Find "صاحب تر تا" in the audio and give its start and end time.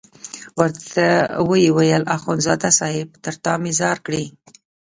2.79-3.53